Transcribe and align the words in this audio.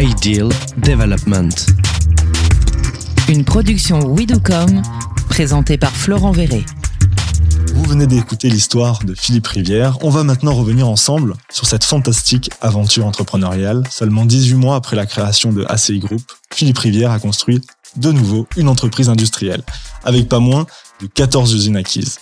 Ideal 0.00 0.48
Development. 0.78 1.50
Une 3.28 3.44
production 3.44 4.00
Widocom 4.06 4.80
présentée 5.28 5.76
par 5.76 5.90
Florent 5.90 6.30
Verret. 6.30 6.64
Vous 7.74 7.84
venez 7.84 8.06
d'écouter 8.06 8.48
l'histoire 8.48 9.04
de 9.04 9.14
Philippe 9.14 9.46
Rivière. 9.46 9.98
On 10.02 10.08
va 10.08 10.24
maintenant 10.24 10.54
revenir 10.54 10.88
ensemble 10.88 11.34
sur 11.52 11.66
cette 11.66 11.84
fantastique 11.84 12.50
aventure 12.62 13.04
entrepreneuriale. 13.04 13.82
Seulement 13.90 14.24
18 14.24 14.54
mois 14.54 14.76
après 14.76 14.96
la 14.96 15.04
création 15.04 15.52
de 15.52 15.66
ACI 15.68 15.98
Group, 15.98 16.22
Philippe 16.50 16.78
Rivière 16.78 17.10
a 17.10 17.18
construit 17.18 17.60
de 17.96 18.10
nouveau 18.10 18.46
une 18.56 18.68
entreprise 18.68 19.10
industrielle, 19.10 19.62
avec 20.04 20.30
pas 20.30 20.38
moins 20.38 20.66
de 21.02 21.08
14 21.08 21.52
usines 21.52 21.76
acquises. 21.76 22.20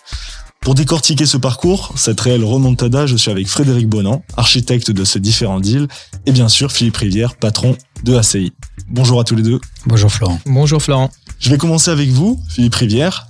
Pour 0.61 0.75
décortiquer 0.75 1.25
ce 1.25 1.37
parcours, 1.37 1.93
cette 1.97 2.21
réelle 2.21 2.45
remontada, 2.45 3.07
je 3.07 3.17
suis 3.17 3.31
avec 3.31 3.49
Frédéric 3.49 3.89
Bonan, 3.89 4.23
architecte 4.37 4.91
de 4.91 5.05
ces 5.05 5.21
différents 5.21 5.61
deals, 5.61 5.89
et 6.27 6.33
bien 6.33 6.49
sûr 6.49 6.73
Philippe 6.73 6.97
Rivière, 6.97 7.37
patron 7.37 7.77
de 8.05 8.15
ACI. 8.15 8.53
Bonjour 8.89 9.21
à 9.21 9.25
tous 9.25 9.35
les 9.35 9.43
deux. 9.43 9.61
Bonjour 9.87 10.11
Florent. 10.11 10.39
Bonjour 10.47 10.83
Florent. 10.83 11.11
Je 11.39 11.51
vais 11.51 11.59
commencer 11.59 11.91
avec 11.91 12.11
vous, 12.11 12.41
Philippe 12.49 12.75
Rivière. 12.75 13.27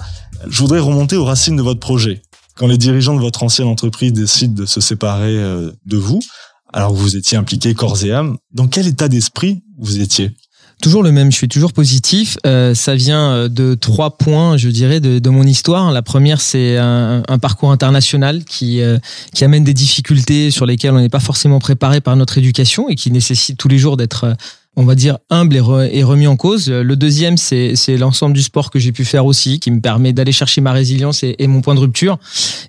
Je 0.49 0.59
voudrais 0.59 0.81
remonter 0.81 1.17
aux 1.17 1.25
racines 1.25 1.57
de 1.57 1.63
votre 1.63 1.81
projet. 1.81 2.23
Quand 2.57 2.67
les 2.67 2.79
dirigeants 2.79 3.15
de 3.15 3.21
votre 3.21 3.45
ancienne 3.45 3.69
entreprise 3.69 4.13
décident 4.13 4.55
de 4.55 4.67
se 4.67 4.81
séparer 4.81 5.37
euh, 5.37 5.71
de 5.87 5.97
vous, 5.97 6.21
alors 6.73 6.93
que 6.93 6.99
vous 6.99 7.17
étiez 7.17 7.39
impliqué 7.39 7.75
corps 7.75 8.03
et 8.05 8.13
âme, 8.13 8.37
dans 8.53 8.67
quel 8.67 8.87
état 8.89 9.09
d'esprit 9.09 9.63
vous 9.79 10.01
étiez? 10.01 10.33
Toujours 10.81 11.03
le 11.03 11.11
même, 11.11 11.33
je 11.33 11.37
suis 11.37 11.49
toujours 11.49 11.73
positif. 11.73 12.39
Euh, 12.47 12.73
ça 12.73 12.95
vient 12.95 13.33
euh, 13.33 13.49
de 13.49 13.75
trois 13.75 14.17
points, 14.17 14.57
je 14.57 14.69
dirais, 14.69 15.01
de, 15.01 15.19
de 15.19 15.31
mon 15.31 15.43
histoire. 15.43 15.91
La 15.91 16.03
première, 16.03 16.41
c'est 16.41 16.77
un, 16.77 17.25
un, 17.27 17.39
parcours 17.39 17.73
international 17.73 18.45
qui, 18.45 18.81
euh, 18.81 18.99
qui 19.35 19.45
amène 19.45 19.65
des 19.65 19.75
difficultés 19.75 20.53
sur 20.53 20.67
lesquelles 20.67 20.93
on 20.93 21.01
n'est 21.01 21.09
pas 21.09 21.19
forcément 21.19 21.59
préparé 21.59 22.01
par 22.01 22.15
notre 22.15 22.39
éducation 22.39 22.89
et 22.89 22.95
qui 22.95 23.11
nécessite 23.11 23.59
tous 23.59 23.69
les 23.69 23.79
jours 23.79 23.97
d'être 23.97 24.37
on 24.79 24.85
va 24.85 24.95
dire 24.95 25.19
humble 25.29 25.57
et, 25.57 25.61
re, 25.61 25.83
et, 25.91 26.05
remis 26.05 26.29
en 26.29 26.37
cause. 26.37 26.71
Le 26.71 26.95
deuxième, 26.95 27.37
c'est 27.37 27.75
l'ensemble 27.99 28.33
du 28.33 28.43
sport 28.43 28.71
que 28.71 28.79
j'ai 28.79 28.93
pu 28.93 29.05
faire 29.05 29.27
aussi, 29.27 29.59
qui 29.59 29.73
me 29.73 29.81
permet 29.81 30.13
d'aller 30.13 30.31
chercher 30.31 30.61
ma 30.61 30.71
résilience 30.71 31.25
et, 31.25 31.47
mon 31.49 31.63
point 31.63 31.75
de 31.75 31.81
rupture. 31.81 32.17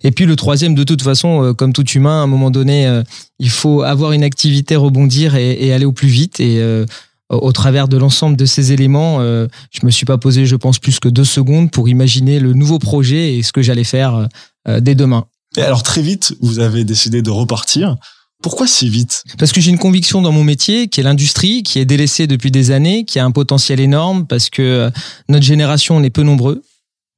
Et 0.04 0.10
puis 0.10 0.26
le 0.26 0.36
troisième, 0.36 0.74
de 0.74 0.84
toute 0.84 1.04
façon, 1.04 1.44
euh, 1.44 1.54
comme 1.54 1.72
tout 1.72 1.88
humain, 1.88 2.22
à 2.22 2.24
un 2.24 2.28
moment 2.28 2.50
donné, 2.50 2.88
euh, 2.88 3.04
il 3.38 3.52
faut 3.52 3.84
avoir 3.84 4.14
une 4.14 4.24
activité, 4.24 4.76
rebondir 4.76 5.36
et, 5.36 5.52
et 5.64 5.72
aller 5.72 5.86
au 5.86 5.92
plus 5.92 6.08
vite. 6.08 6.40
Et 6.40 6.58
euh, 6.60 6.88
au 7.30 7.52
travers 7.52 7.88
de 7.88 7.98
l'ensemble 7.98 8.36
de 8.36 8.46
ces 8.46 8.72
éléments, 8.72 9.18
euh, 9.20 9.48
je 9.72 9.86
me 9.86 9.92
suis 9.92 10.06
pas 10.06 10.18
posé, 10.18 10.46
je 10.46 10.56
pense, 10.56 10.80
plus 10.80 11.00
que 11.00 11.10
deux 11.10 11.26
secondes 11.26 11.72
pour 11.72 11.88
imaginer 11.88 12.40
le 12.40 12.54
nouveau 12.54 12.80
projet 12.80 13.36
et 13.36 13.44
ce 13.44 13.52
que 13.52 13.62
j'allais 13.62 13.84
faire 13.84 14.28
euh, 14.68 14.80
dès 14.80 14.96
demain. 14.96 15.26
Et 15.58 15.62
alors 15.62 15.84
très 15.84 16.02
vite, 16.02 16.34
vous 16.42 16.60
avez 16.60 16.84
décidé 16.84 17.22
de 17.22 17.30
repartir. 17.30 17.96
Pourquoi 18.42 18.68
si 18.68 18.90
vite? 18.90 19.24
Parce 19.38 19.52
que 19.52 19.62
j'ai 19.62 19.70
une 19.70 19.78
conviction 19.78 20.22
dans 20.22 20.32
mon 20.32 20.44
métier, 20.44 20.88
qui 20.88 21.02
est 21.02 21.04
l'industrie, 21.04 21.62
qui 21.62 21.78
est 21.80 21.86
délaissée 21.86 22.26
depuis 22.26 22.52
des 22.52 22.72
années, 22.72 23.04
qui 23.04 23.20
a 23.20 23.26
un 23.26 23.32
potentiel 23.32 23.80
énorme, 23.80 24.26
parce 24.26 24.50
que 24.50 24.62
euh, 24.62 24.90
notre 25.28 25.46
génération, 25.46 25.98
on 25.98 26.04
est 26.04 26.10
peu 26.10 26.24
nombreux 26.24 26.64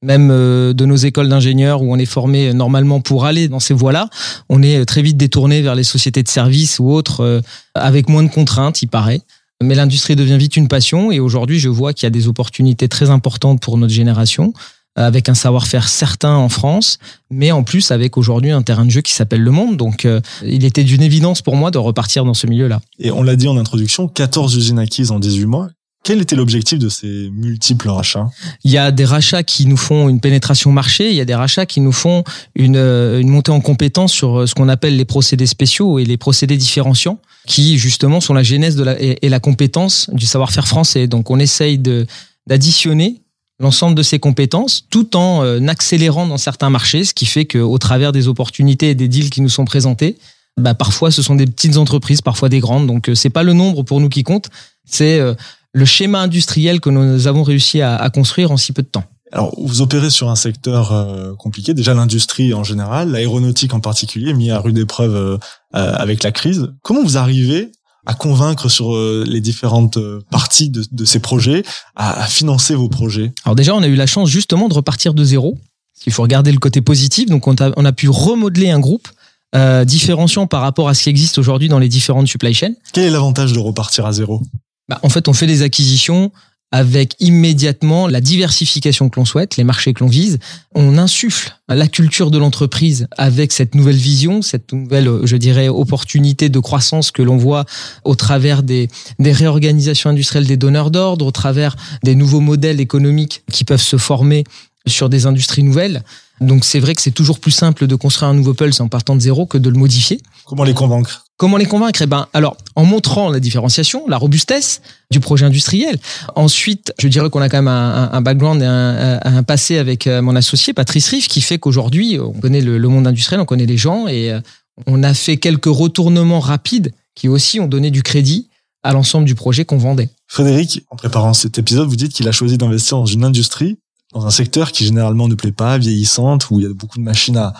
même 0.04 0.30
de 0.30 0.86
nos 0.88 0.96
écoles 0.96 1.30
d'ingénieurs 1.30 1.84
où 1.84 1.94
on 1.94 1.98
est 1.98 2.08
formé 2.08 2.56
normalement 2.56 3.02
pour 3.02 3.26
aller 3.26 3.48
dans 3.48 3.60
ces 3.60 3.76
voies-là, 3.76 4.10
on 4.50 4.64
est 4.64 4.84
très 4.86 5.04
vite 5.04 5.16
détourné 5.16 5.62
vers 5.62 5.76
les 5.76 5.84
sociétés 5.84 6.24
de 6.24 6.28
services 6.28 6.80
ou 6.80 6.90
autres 6.90 7.44
avec 7.76 8.10
moins 8.10 8.24
de 8.24 8.32
contraintes, 8.32 8.82
il 8.82 8.88
paraît. 8.88 9.22
Mais 9.62 9.76
l'industrie 9.76 10.16
devient 10.16 10.38
vite 10.38 10.58
une 10.58 10.68
passion 10.68 11.12
et 11.12 11.20
aujourd'hui, 11.20 11.60
je 11.60 11.70
vois 11.70 11.94
qu'il 11.94 12.06
y 12.06 12.08
a 12.08 12.12
des 12.12 12.28
opportunités 12.28 12.88
très 12.88 13.10
importantes 13.10 13.62
pour 13.62 13.78
notre 13.78 13.94
génération 13.94 14.54
avec 14.96 15.30
un 15.30 15.34
savoir-faire 15.34 15.88
certain 15.88 16.36
en 16.36 16.50
France, 16.50 16.98
mais 17.30 17.52
en 17.52 17.64
plus 17.64 17.92
avec 17.92 18.18
aujourd'hui 18.18 18.52
un 18.52 18.62
terrain 18.62 18.86
de 18.86 18.92
jeu 18.92 19.02
qui 19.02 19.14
s'appelle 19.14 19.42
le 19.42 19.52
monde. 19.52 19.78
Donc 19.78 20.06
euh, 20.06 20.20
il 20.46 20.66
était 20.66 20.84
d'une 20.84 21.02
évidence 21.02 21.42
pour 21.42 21.56
moi 21.56 21.72
de 21.72 21.78
repartir 21.78 22.26
dans 22.26 22.34
ce 22.34 22.48
milieu-là. 22.48 22.82
Et 23.00 23.12
on 23.12 23.24
l'a 23.24 23.36
dit 23.36 23.48
en 23.48 23.58
introduction, 23.58 24.08
14 24.08 24.56
usines 24.58 24.80
acquises 24.80 25.12
en 25.12 25.20
18 25.20 25.46
mois. 25.46 25.70
Quel 26.04 26.20
était 26.20 26.36
l'objectif 26.36 26.80
de 26.80 26.90
ces 26.90 27.30
multiples 27.32 27.90
rachats? 27.90 28.28
Il 28.64 28.72
y 28.72 28.78
a 28.80 28.92
des 28.92 29.06
rachats 29.06 29.44
qui 29.44 29.68
nous 29.68 29.78
font 29.78 30.10
une 30.10 30.20
pénétration 30.20 30.72
marché, 30.72 31.10
il 31.12 31.16
y 31.16 31.22
a 31.22 31.26
des 31.26 31.36
rachats 31.36 31.68
qui 31.68 31.80
nous 31.80 31.92
font 31.92 32.24
une, 32.56 32.78
une 32.78 33.30
montée 33.30 33.52
en 33.52 33.62
compétence 33.62 34.12
sur 34.12 34.48
ce 34.50 34.56
qu'on 34.56 34.68
appelle 34.68 34.98
les 34.98 35.06
procédés 35.06 35.46
spéciaux 35.46 36.00
et 36.00 36.06
les 36.06 36.18
procédés 36.18 36.58
différenciants, 36.58 37.20
qui 37.46 37.78
justement 37.78 38.20
sont 38.20 38.34
la 38.34 38.42
genèse 38.42 38.76
de 38.76 38.84
la, 38.84 39.00
et, 39.00 39.30
la 39.30 39.40
compétence 39.40 40.10
du 40.12 40.26
savoir-faire 40.26 40.68
français. 40.68 41.06
Donc 41.06 41.30
on 41.30 41.38
essaye 41.38 41.78
d'additionner 41.78 43.22
l'ensemble 43.60 43.96
de 43.96 44.04
ces 44.04 44.18
compétences 44.18 44.86
tout 44.90 45.16
en 45.16 45.44
euh, 45.44 45.60
accélérant 45.68 46.26
dans 46.26 46.38
certains 46.38 46.72
marchés, 46.72 47.04
ce 47.04 47.14
qui 47.14 47.28
fait 47.28 47.46
qu'au 47.46 47.78
travers 47.78 48.12
des 48.12 48.28
opportunités 48.28 48.90
et 48.90 48.96
des 48.96 49.08
deals 49.08 49.30
qui 49.30 49.42
nous 49.42 49.50
sont 49.50 49.66
présentés, 49.66 50.18
bah, 50.58 50.74
parfois 50.74 51.12
ce 51.12 51.22
sont 51.22 51.36
des 51.36 51.46
petites 51.46 51.78
entreprises, 51.78 52.22
parfois 52.22 52.50
des 52.50 52.60
grandes. 52.60 52.88
Donc 52.88 53.08
euh, 53.08 53.16
c'est 53.16 53.30
pas 53.30 53.44
le 53.44 53.54
nombre 53.54 53.84
pour 53.84 54.02
nous 54.02 54.10
qui 54.10 54.24
compte, 54.24 54.50
c'est 54.86 55.20
euh, 55.20 55.36
le 55.74 55.86
schéma 55.86 56.20
industriel 56.20 56.80
que 56.80 56.90
nous 56.90 57.28
avons 57.28 57.44
réussi 57.44 57.82
à, 57.82 57.96
à, 57.96 58.10
construire 58.10 58.52
en 58.52 58.58
si 58.58 58.74
peu 58.74 58.82
de 58.82 58.88
temps. 58.88 59.06
Alors, 59.32 59.54
vous 59.58 59.82
opérez 59.82 60.10
sur 60.10 60.30
un 60.30 60.36
secteur 60.36 60.92
euh, 60.92 61.34
compliqué. 61.36 61.74
Déjà, 61.74 61.94
l'industrie 61.94 62.54
en 62.54 62.66
général, 62.66 63.12
l'aéronautique 63.12 63.74
en 63.74 63.80
particulier, 63.80 64.34
mis 64.34 64.52
à 64.52 64.60
rude 64.60 64.78
épreuve 64.78 65.16
euh, 65.16 65.38
avec 65.72 66.24
la 66.24 66.32
crise. 66.34 66.68
Comment 66.82 67.02
vous 67.02 67.18
arrivez 67.18 67.72
à 68.06 68.14
convaincre 68.14 68.68
sur 68.68 68.94
euh, 68.94 69.24
les 69.26 69.40
différentes 69.40 69.98
parties 70.30 70.70
de, 70.70 70.84
de 70.92 71.06
ces 71.06 71.20
projets, 71.20 71.64
à, 71.96 72.24
à, 72.24 72.28
financer 72.28 72.76
vos 72.76 72.90
projets? 72.90 73.32
Alors 73.46 73.56
déjà, 73.56 73.74
on 73.74 73.82
a 73.82 73.88
eu 73.88 73.96
la 73.96 74.08
chance 74.08 74.30
justement 74.30 74.68
de 74.68 74.74
repartir 74.74 75.14
de 75.14 75.24
zéro. 75.24 75.58
Il 76.06 76.12
faut 76.12 76.24
regarder 76.24 76.52
le 76.52 76.58
côté 76.58 76.82
positif. 76.82 77.30
Donc, 77.30 77.48
on 77.48 77.56
a, 77.56 77.72
on 77.78 77.86
a 77.86 77.92
pu 77.92 78.10
remodeler 78.10 78.70
un 78.72 78.80
groupe 78.80 79.08
euh, 79.54 79.84
différenciant 79.86 80.48
par 80.48 80.62
rapport 80.62 80.88
à 80.88 80.94
ce 80.94 81.04
qui 81.04 81.10
existe 81.10 81.38
aujourd'hui 81.38 81.68
dans 81.68 81.80
les 81.80 81.90
différentes 81.90 82.28
supply 82.28 82.54
chains. 82.54 82.74
Quel 82.94 83.06
est 83.06 83.10
l'avantage 83.10 83.54
de 83.54 83.60
repartir 83.60 84.06
à 84.06 84.14
zéro? 84.14 84.42
Bah, 84.92 85.00
en 85.04 85.10
fait, 85.10 85.30
on 85.30 85.34
fait 85.34 85.48
des 85.48 85.62
acquisitions 85.62 86.34
avec 86.74 87.16
immédiatement 87.22 88.08
la 88.08 88.20
diversification 88.20 89.08
que 89.08 89.18
l'on 89.18 89.26
souhaite, 89.26 89.56
les 89.56 89.64
marchés 89.64 89.94
que 89.94 90.04
l'on 90.04 90.10
vise. 90.10 90.38
On 90.76 90.98
insuffle 90.98 91.56
la 91.70 91.88
culture 91.88 92.30
de 92.30 92.38
l'entreprise 92.38 93.08
avec 93.18 93.54
cette 93.54 93.74
nouvelle 93.74 93.96
vision, 93.96 94.42
cette 94.42 94.74
nouvelle, 94.74 95.10
je 95.24 95.38
dirais, 95.38 95.70
opportunité 95.70 96.50
de 96.50 96.60
croissance 96.60 97.12
que 97.12 97.22
l'on 97.22 97.38
voit 97.38 97.64
au 98.04 98.16
travers 98.16 98.64
des, 98.64 98.90
des 99.18 99.32
réorganisations 99.32 100.10
industrielles 100.10 100.48
des 100.48 100.58
donneurs 100.58 100.92
d'ordre, 100.92 101.26
au 101.26 101.32
travers 101.32 101.78
des 102.04 102.16
nouveaux 102.16 102.42
modèles 102.42 102.82
économiques 102.82 103.44
qui 103.50 103.64
peuvent 103.64 103.82
se 103.82 103.98
former 103.98 104.44
sur 104.86 105.08
des 105.08 105.26
industries 105.26 105.64
nouvelles. 105.64 106.04
Donc 106.42 106.66
c'est 106.66 106.80
vrai 106.80 106.96
que 106.96 107.02
c'est 107.02 107.12
toujours 107.12 107.40
plus 107.40 107.52
simple 107.52 107.88
de 107.88 107.96
construire 107.96 108.30
un 108.30 108.34
nouveau 108.34 108.54
Pulse 108.54 108.82
en 108.82 108.90
partant 108.90 109.16
de 109.16 109.22
zéro 109.22 109.46
que 109.46 109.58
de 109.58 109.70
le 109.70 109.78
modifier. 109.78 110.20
Comment 110.46 110.66
les 110.66 110.74
convaincre? 110.74 111.28
Comment 111.42 111.58
les 111.58 111.66
convaincre? 111.66 112.04
Eh 112.04 112.06
ben, 112.06 112.28
alors, 112.34 112.56
en 112.76 112.86
montrant 112.86 113.32
la 113.32 113.40
différenciation, 113.40 114.08
la 114.08 114.18
robustesse 114.18 114.84
du 115.10 115.20
projet 115.20 115.44
industriel. 115.44 115.98
Ensuite, 116.36 116.94
je 117.00 117.08
dirais 117.08 117.32
qu'on 117.32 117.42
a 117.42 117.50
quand 117.50 117.58
même 117.58 117.68
un, 117.68 118.12
un 118.12 118.22
background 118.22 118.62
et 118.62 118.66
un, 118.68 119.42
passé 119.42 119.80
avec 119.80 120.06
euh, 120.06 120.22
mon 120.22 120.36
associé 120.36 120.72
Patrice 120.74 121.10
Riff, 121.10 121.28
qui 121.28 121.42
fait 121.42 121.58
qu'aujourd'hui, 121.58 122.20
on 122.20 122.34
connaît 122.34 122.62
le, 122.62 122.78
monde 122.88 123.08
industriel, 123.08 123.42
on 123.42 123.46
connaît 123.46 123.66
les 123.66 123.76
gens, 123.76 124.08
et 124.08 124.32
euh, 124.32 124.40
on 124.86 125.02
a 125.02 125.16
fait 125.16 125.38
quelques 125.38 125.66
retournements 125.66 126.42
rapides 126.42 126.94
qui 127.16 127.28
aussi 127.28 127.60
ont 127.60 127.66
donné 127.66 127.90
du 127.90 128.04
crédit 128.04 128.50
à 128.84 128.94
l'ensemble 128.94 129.26
du 129.26 129.34
projet 129.34 129.66
qu'on 129.66 129.80
vendait. 129.80 130.10
Frédéric, 130.28 130.86
en 130.92 130.96
préparant 130.96 131.34
cet 131.34 131.58
épisode, 131.58 131.88
vous 131.90 131.96
dites 131.96 132.14
qu'il 132.14 132.28
a 132.28 132.32
choisi 132.32 132.60
d'investir 132.60 133.00
dans 133.00 133.08
une 133.08 133.24
industrie 133.24 133.80
dans 134.14 134.28
un 134.28 134.32
secteur 134.32 134.72
qui 134.72 134.86
généralement 134.86 135.28
ne 135.28 135.34
plaît 135.34 135.52
pas, 135.52 135.80
vieillissante, 135.80 136.52
où 136.52 136.60
il 136.60 136.68
y 136.68 136.70
a 136.70 136.74
beaucoup 136.76 137.00
de 137.00 137.04
machines 137.04 137.38
à 137.38 137.54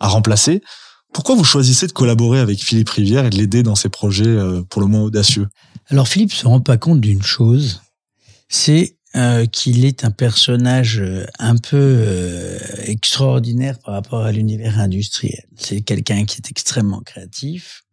remplacer. 0.00 0.60
Pourquoi 1.12 1.34
vous 1.34 1.44
choisissez 1.44 1.86
de 1.86 1.92
collaborer 1.92 2.38
avec 2.38 2.62
Philippe 2.62 2.90
Rivière 2.90 3.24
et 3.26 3.30
de 3.30 3.36
l'aider 3.36 3.62
dans 3.62 3.74
ses 3.74 3.88
projets 3.88 4.26
euh, 4.26 4.62
pour 4.62 4.80
le 4.80 4.88
moins 4.88 5.02
audacieux? 5.02 5.48
Alors 5.88 6.06
Philippe 6.08 6.32
se 6.32 6.46
rend 6.46 6.60
pas 6.60 6.76
compte 6.76 7.00
d'une 7.00 7.22
chose, 7.22 7.80
c'est 8.48 8.96
euh, 9.16 9.46
qu'il 9.46 9.86
est 9.86 10.04
un 10.04 10.10
personnage 10.10 11.00
euh, 11.00 11.26
un 11.38 11.56
peu 11.56 11.76
euh, 11.76 12.58
extraordinaire 12.84 13.78
par 13.78 13.94
rapport 13.94 14.22
à 14.22 14.32
l'univers 14.32 14.78
industriel. 14.78 15.44
C'est 15.56 15.80
quelqu'un 15.80 16.26
qui 16.26 16.36
est 16.36 16.50
extrêmement 16.50 17.00
créatif, 17.00 17.84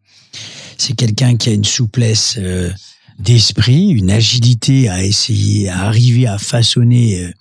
c'est 0.78 0.94
quelqu'un 0.94 1.38
qui 1.38 1.50
a 1.50 1.54
une 1.54 1.64
souplesse 1.64 2.36
euh, 2.38 2.70
d'esprit, 3.18 3.92
une 3.92 4.12
agilité 4.12 4.90
à 4.90 5.04
essayer, 5.04 5.70
à 5.70 5.84
arriver 5.84 6.28
à 6.28 6.38
façonner 6.38 7.24
euh, 7.24 7.32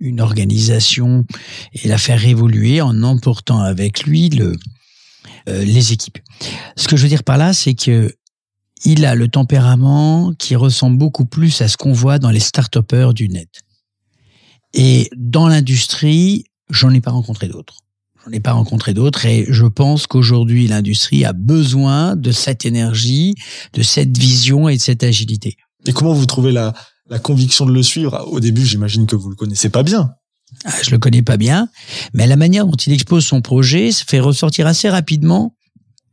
une 0.00 0.20
organisation 0.20 1.24
et 1.72 1.86
la 1.86 1.98
faire 1.98 2.24
évoluer 2.26 2.80
en 2.80 3.04
emportant 3.04 3.60
avec 3.60 4.02
lui 4.02 4.28
le, 4.28 4.56
les 5.50 5.92
équipes. 5.92 6.18
Ce 6.76 6.88
que 6.88 6.96
je 6.96 7.02
veux 7.02 7.08
dire 7.08 7.24
par 7.24 7.38
là, 7.38 7.52
c'est 7.52 7.74
que 7.74 8.14
il 8.84 9.04
a 9.04 9.14
le 9.14 9.28
tempérament 9.28 10.32
qui 10.38 10.56
ressemble 10.56 10.96
beaucoup 10.96 11.26
plus 11.26 11.60
à 11.60 11.68
ce 11.68 11.76
qu'on 11.76 11.92
voit 11.92 12.18
dans 12.18 12.30
les 12.30 12.40
start 12.40 12.78
du 13.12 13.28
net. 13.28 13.48
Et 14.72 15.10
dans 15.16 15.48
l'industrie, 15.48 16.44
j'en 16.70 16.90
ai 16.90 17.00
pas 17.00 17.10
rencontré 17.10 17.48
d'autres. 17.48 17.76
J'en 18.24 18.32
ai 18.32 18.40
pas 18.40 18.52
rencontré 18.52 18.94
d'autres 18.94 19.26
et 19.26 19.46
je 19.48 19.66
pense 19.66 20.06
qu'aujourd'hui 20.06 20.66
l'industrie 20.66 21.24
a 21.24 21.32
besoin 21.32 22.16
de 22.16 22.32
cette 22.32 22.64
énergie, 22.64 23.34
de 23.72 23.82
cette 23.82 24.16
vision 24.16 24.68
et 24.68 24.76
de 24.76 24.82
cette 24.82 25.02
agilité. 25.02 25.56
Et 25.86 25.92
comment 25.92 26.12
vous 26.12 26.26
trouvez 26.26 26.52
la, 26.52 26.74
la 27.08 27.18
conviction 27.18 27.66
de 27.66 27.72
le 27.72 27.82
suivre? 27.82 28.26
Au 28.30 28.40
début, 28.40 28.64
j'imagine 28.64 29.06
que 29.06 29.16
vous 29.16 29.30
le 29.30 29.36
connaissez 29.36 29.70
pas 29.70 29.82
bien. 29.82 30.12
Ah, 30.64 30.74
je 30.82 30.90
le 30.90 30.98
connais 30.98 31.22
pas 31.22 31.36
bien, 31.36 31.68
mais 32.12 32.26
la 32.26 32.36
manière 32.36 32.66
dont 32.66 32.76
il 32.76 32.92
expose 32.92 33.24
son 33.24 33.40
projet 33.40 33.90
fait 33.92 34.20
ressortir 34.20 34.66
assez 34.66 34.88
rapidement 34.88 35.54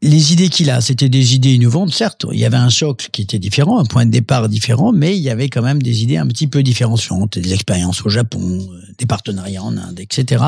les 0.01 0.31
idées 0.31 0.50
qu'il 0.50 0.69
a, 0.69 0.80
c'était 0.80 1.10
des 1.10 1.34
idées 1.34 1.54
innovantes, 1.54 1.92
certes. 1.92 2.25
Il 2.31 2.39
y 2.39 2.45
avait 2.45 2.57
un 2.57 2.69
socle 2.69 3.10
qui 3.12 3.24
était 3.24 3.39
différent, 3.39 3.80
un 3.80 3.86
point 3.86 4.06
de 4.06 4.12
départ 4.12 4.48
différent, 4.48 4.92
mais 4.92 5.18
il 5.18 5.24
y 5.24 5.30
avait 5.30 5.50
quand 5.50 5.63
même 5.63 5.81
des 5.81 6.04
idées 6.04 6.18
un 6.18 6.28
petit 6.28 6.48
peu 6.48 6.62
différenciantes, 6.62 7.39
des 7.39 7.54
expériences 7.54 8.06
au 8.06 8.10
Japon, 8.10 8.39
euh, 8.42 8.94
des 8.98 9.07
partenariats 9.07 9.63
en 9.63 9.75
Inde, 9.75 10.00
etc. 10.00 10.45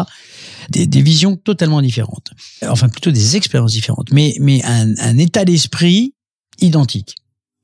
Des, 0.70 0.86
des 0.86 1.02
visions 1.02 1.36
totalement 1.36 1.82
différentes. 1.82 2.30
Enfin, 2.68 2.90
plutôt 2.90 3.12
des 3.12 3.38
expériences 3.38 3.72
différentes, 3.72 4.12
mais, 4.12 4.36
mais 4.40 4.64
un, 4.66 4.96
un 5.00 5.18
état 5.18 5.46
d'esprit 5.46 6.14
identique, 6.62 7.16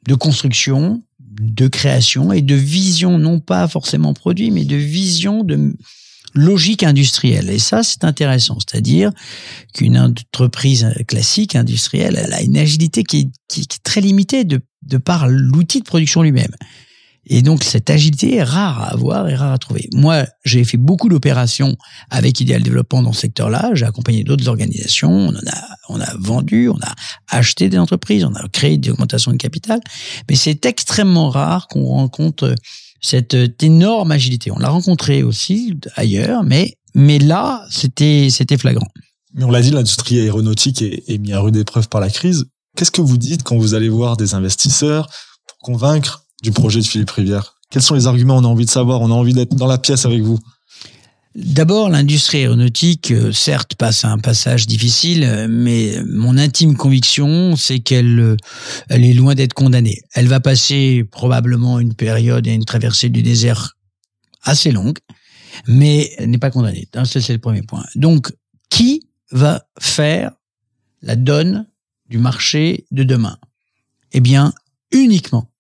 de 0.08 0.16
construction, 0.16 1.04
de 1.20 1.68
création 1.68 2.32
et 2.32 2.42
de 2.42 2.56
vision, 2.56 3.20
non 3.20 3.40
pas 3.40 3.68
forcément 3.68 4.14
produit, 4.14 4.50
mais 4.50 4.66
de 4.66 4.76
vision 4.76 5.44
de 5.44 5.76
logique 6.36 6.84
industrielle. 6.84 7.50
Et 7.50 7.60
ça, 7.60 7.82
c'est 7.82 8.04
intéressant. 8.04 8.58
C'est-à-dire 8.60 9.12
qu'une 9.74 9.98
entreprise 9.98 10.94
classique 11.08 11.56
industrielle, 11.56 12.22
elle 12.22 12.34
a 12.34 12.42
une 12.42 12.58
agilité 12.58 13.04
qui 13.04 13.32
est, 13.58 13.84
très 13.84 14.02
limitée 14.02 14.44
de, 14.44 14.62
par 14.98 15.28
l'outil 15.28 15.80
de 15.80 15.86
production 15.86 16.22
lui-même. 16.22 16.54
Et 17.28 17.42
donc 17.42 17.64
cette 17.64 17.90
agilité 17.90 18.36
est 18.36 18.44
rare 18.44 18.82
à 18.82 18.94
avoir 18.94 19.28
et 19.28 19.36
rare 19.36 19.54
à 19.54 19.58
trouver. 19.58 19.90
Moi, 19.94 20.26
j'ai 20.44 20.64
fait 20.64 20.78
beaucoup 20.78 21.10
d'opérations 21.10 21.76
avec 22.12 22.40
Ideal 22.40 22.62
Développement 22.62 23.02
dans 23.02 23.14
ce 23.14 23.22
secteur-là. 23.22 23.72
J'ai 23.74 23.86
accompagné 23.86 24.24
d'autres 24.24 24.48
organisations. 24.48 25.12
On 25.12 25.30
en 25.30 25.48
a, 25.48 25.68
on 25.90 26.00
a 26.00 26.16
vendu, 26.20 26.70
on 26.70 26.78
a 26.78 26.94
acheté 27.30 27.68
des 27.68 27.80
entreprises, 27.80 28.24
on 28.26 28.36
a 28.36 28.48
créé 28.50 28.78
des 28.78 28.92
augmentations 28.92 29.32
de 29.32 29.38
capital. 29.38 29.80
Mais 30.30 30.36
c'est 30.36 30.66
extrêmement 30.68 31.30
rare 31.30 31.68
qu'on 31.68 31.86
rencontre 31.86 32.54
cette 33.02 33.36
énorme 33.62 34.12
agilité. 34.12 34.52
On 34.52 34.60
l'a 34.60 34.70
rencontré 34.70 35.24
aussi 35.24 35.78
ailleurs, 35.96 36.44
mais 36.44 36.78
mais 36.94 37.20
là, 37.20 37.66
c'était 37.70 38.30
c'était 38.30 38.58
flagrant. 38.58 38.88
Mais 39.34 39.44
on 39.44 39.52
l'a 39.52 39.62
dit, 39.62 39.72
l'industrie 39.72 40.20
aéronautique 40.20 40.82
est, 40.82 41.04
est 41.08 41.18
mise 41.18 41.34
à 41.34 41.42
rude 41.42 41.58
épreuve 41.58 41.90
par 41.90 42.00
la 42.00 42.10
crise. 42.10 42.46
Qu'est-ce 42.76 42.92
que 42.92 43.02
vous 43.02 43.18
dites 43.18 43.44
quand 43.44 43.58
vous 43.58 43.74
allez 43.74 43.90
voir 43.90 44.18
des 44.18 44.34
investisseurs 44.34 45.10
pour 45.48 45.58
convaincre 45.60 46.26
du 46.42 46.52
projet 46.52 46.80
de 46.80 46.86
Philippe 46.86 47.12
Rivière? 47.12 47.56
Quels 47.70 47.82
sont 47.82 47.96
les 47.96 48.08
arguments? 48.08 48.38
On 48.38 48.44
a 48.44 48.48
envie 48.48 48.66
de 48.66 48.70
savoir, 48.70 49.02
on 49.02 49.12
a 49.12 49.14
envie 49.14 49.34
d'être 49.34 49.56
dans 49.56 49.68
la 49.68 49.78
pièce 49.78 50.06
avec 50.06 50.22
vous. 50.22 50.40
D'abord, 51.36 51.90
l'industrie 51.90 52.38
aéronautique, 52.38 53.12
euh, 53.12 53.34
certes, 53.34 53.76
passe 53.76 54.06
un 54.06 54.18
passage 54.18 54.68
difficile, 54.68 55.48
mais 55.50 56.02
mon 56.06 56.38
intime 56.38 56.78
conviction, 56.78 57.58
c'est 57.58 57.80
qu'elle 57.80 58.20
euh, 58.22 58.38
elle 58.88 59.04
est 59.04 59.12
loin 59.12 59.36
d'être 59.36 59.54
condamnée. 59.54 60.02
Elle 60.14 60.28
va 60.28 60.40
passer 60.40 61.04
probablement 61.04 61.82
une 61.82 61.94
période 61.94 62.48
et 62.48 62.54
une 62.54 62.64
traversée 62.64 63.10
du 63.10 63.22
désert 63.22 63.76
assez 64.44 64.72
longue, 64.72 64.98
mais 65.68 66.10
elle 66.18 66.30
n'est 66.30 66.38
pas 66.38 66.52
condamnée. 66.52 66.88
Ça, 66.94 67.20
c'est 67.20 67.34
le 67.34 67.40
premier 67.40 67.64
point. 67.64 67.84
Donc, 67.96 68.32
qui 68.70 69.02
va 69.32 69.68
faire 69.78 70.32
la 71.02 71.18
donne 71.18 71.68
du 72.10 72.18
marché 72.18 72.86
de 72.92 73.04
demain? 73.04 73.38
Eh 74.14 74.22
bien, 74.22 74.54
uniquement 74.92 75.52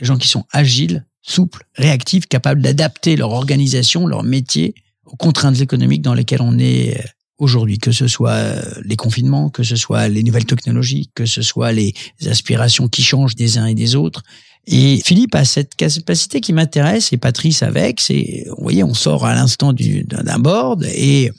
les 0.00 0.06
gens 0.06 0.16
qui 0.16 0.28
sont 0.28 0.46
agiles, 0.52 1.04
souples, 1.20 1.66
réactifs, 1.74 2.26
capables 2.28 2.62
d'adapter 2.62 3.14
leur 3.16 3.32
organisation, 3.32 4.06
leur 4.06 4.22
métier 4.22 4.74
aux 5.06 5.16
contraintes 5.16 5.60
économiques 5.60 6.02
dans 6.02 6.14
lesquelles 6.14 6.42
on 6.42 6.58
est 6.58 6.98
euh, 6.98 7.02
aujourd'hui, 7.38 7.78
que 7.78 7.92
ce 7.92 8.06
soit 8.06 8.30
euh, 8.30 8.62
les 8.84 8.96
confinements, 8.96 9.50
que 9.50 9.62
ce 9.62 9.76
soit 9.76 10.08
les 10.08 10.22
nouvelles 10.22 10.44
technologies, 10.46 11.10
que 11.14 11.26
ce 11.26 11.42
soit 11.42 11.72
les 11.72 11.94
aspirations 12.26 12.88
qui 12.88 13.02
changent 13.02 13.34
des 13.34 13.58
uns 13.58 13.66
et 13.66 13.74
des 13.74 13.94
autres. 13.94 14.22
Et 14.68 15.00
Philippe 15.04 15.34
a 15.34 15.44
cette 15.44 15.74
capacité 15.74 16.40
qui 16.40 16.52
m'intéresse 16.52 17.12
et 17.12 17.16
Patrice 17.16 17.64
avec. 17.64 18.00
C'est, 18.00 18.44
vous 18.48 18.62
voyez, 18.62 18.84
on 18.84 18.94
sort 18.94 19.26
à 19.26 19.34
l'instant 19.34 19.72
d'un 19.72 20.38
board 20.38 20.84
et 20.84 21.32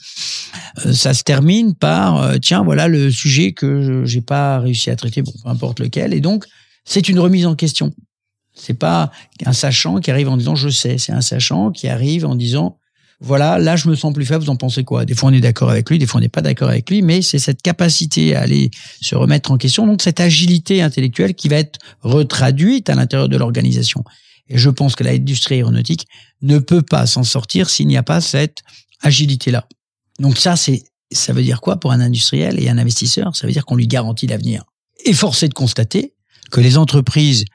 euh, 0.86 0.92
ça 0.92 1.13
se 1.13 1.24
termine 1.24 1.74
par 1.74 2.38
tiens 2.42 2.63
voilà 2.63 2.89
le 2.89 3.12
sujet 3.12 3.54
que 3.54 4.04
j'ai 4.04 4.21
pas 4.21 4.60
réussi 4.60 4.89
à 4.89 4.98
traiter, 4.98 5.21
bon 5.21 5.31
peu 5.42 5.50
importe 5.50 5.80
lequel. 5.80 6.13
Et 6.13 6.19
donc 6.19 6.44
c'est 6.83 7.07
une 7.07 7.19
remise 7.19 7.45
en 7.45 7.56
question. 7.56 7.94
C'est 8.54 8.74
pas 8.74 9.10
un 9.45 9.54
sachant 9.54 10.01
qui 10.01 10.12
arrive 10.12 10.27
en 10.27 10.36
disant 10.36 10.56
je 10.56 10.68
sais, 10.68 10.98
c'est 10.98 11.13
un 11.13 11.21
sachant 11.21 11.71
qui 11.71 11.88
arrive 11.88 12.25
en 12.25 12.36
disant 12.36 12.77
voilà, 13.23 13.57
là 13.57 13.77
je 13.77 13.87
me 13.87 13.95
sens 13.95 14.13
plus 14.13 14.25
faible, 14.25 14.43
vous 14.43 14.49
en 14.49 14.57
pensez 14.57 14.83
quoi? 14.83 15.05
Des 15.05 15.15
fois 15.15 15.29
on 15.29 15.33
est 15.33 15.41
d'accord 15.41 15.69
avec 15.69 15.89
lui, 15.89 15.97
des 15.97 16.05
fois 16.05 16.19
on 16.19 16.21
n'est 16.21 16.29
pas 16.29 16.41
d'accord 16.41 16.69
avec 16.69 16.89
lui, 16.89 17.01
mais 17.01 17.21
c'est 17.21 17.39
cette 17.39 17.61
capacité 17.61 18.35
à 18.35 18.41
aller 18.41 18.69
se 19.01 19.15
remettre 19.15 19.51
en 19.51 19.57
question, 19.57 19.87
donc 19.87 20.01
cette 20.01 20.19
agilité 20.19 20.81
intellectuelle 20.81 21.33
qui 21.33 21.47
va 21.47 21.55
être 21.55 21.79
retraduite 22.01 22.89
à 22.89 22.95
l'intérieur 22.95 23.29
de 23.29 23.37
l'organisation. 23.37 24.03
Et 24.49 24.57
je 24.57 24.69
pense 24.69 24.95
que 24.95 25.03
l'industrie 25.03 25.55
aéronautique 25.55 26.05
ne 26.41 26.59
peut 26.59 26.81
pas 26.81 27.05
s'en 27.05 27.23
sortir 27.23 27.69
s'il 27.69 27.87
n'y 27.87 27.97
a 27.97 28.03
pas 28.03 28.19
cette 28.19 28.59
agilité-là. 29.01 29.67
Donc 30.19 30.37
ça, 30.37 30.55
c'est, 30.55 30.83
ça 31.11 31.31
veut 31.33 31.43
dire 31.43 31.61
quoi 31.61 31.79
pour 31.79 31.91
un 31.91 32.01
industriel 32.01 32.61
et 32.61 32.69
un 32.69 32.77
investisseur? 32.77 33.35
Ça 33.35 33.47
veut 33.47 33.53
dire 33.53 33.65
qu'on 33.65 33.75
lui 33.75 33.87
garantit 33.87 34.27
l'avenir. 34.27 34.63
Et 35.05 35.13
force 35.13 35.43
est 35.43 35.47
de 35.47 35.53
constater 35.53 36.13
que 36.51 36.59
les 36.59 36.77
entreprises 36.77 37.45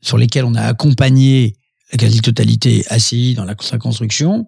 sur 0.00 0.18
lesquelles 0.18 0.44
on 0.44 0.54
a 0.54 0.62
accompagné 0.62 1.54
la 1.92 1.98
quasi-totalité 1.98 2.84
ACI 2.88 3.34
dans 3.34 3.44
la, 3.44 3.54
sa 3.60 3.78
construction, 3.78 4.46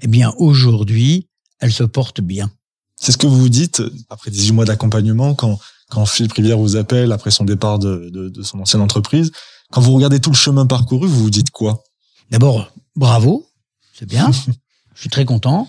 eh 0.00 0.06
bien 0.06 0.32
aujourd'hui, 0.38 1.28
elle 1.60 1.72
se 1.72 1.84
porte 1.84 2.20
bien. 2.20 2.50
C'est 2.96 3.12
ce 3.12 3.18
que 3.18 3.26
vous 3.26 3.38
vous 3.38 3.48
dites 3.48 3.82
après 4.08 4.30
18 4.30 4.52
mois 4.52 4.64
d'accompagnement 4.64 5.34
quand 5.34 5.58
quand 5.88 6.04
Philippe 6.06 6.32
Rivière 6.32 6.58
vous 6.58 6.76
appelle 6.76 7.12
après 7.12 7.30
son 7.30 7.44
départ 7.44 7.78
de, 7.78 8.10
de, 8.12 8.28
de 8.28 8.42
son 8.42 8.58
ancienne 8.60 8.82
entreprise. 8.82 9.30
Quand 9.70 9.80
vous 9.80 9.94
regardez 9.94 10.20
tout 10.20 10.30
le 10.30 10.36
chemin 10.36 10.66
parcouru, 10.66 11.06
vous 11.06 11.22
vous 11.24 11.30
dites 11.30 11.50
quoi? 11.50 11.84
D'abord, 12.30 12.72
bravo, 12.96 13.46
c'est 13.92 14.06
bien. 14.06 14.30
Je 14.94 15.00
suis 15.00 15.10
très 15.10 15.24
content, 15.24 15.68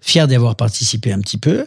fier 0.00 0.26
d'avoir 0.26 0.56
participé 0.56 1.12
un 1.12 1.20
petit 1.20 1.38
peu. 1.38 1.66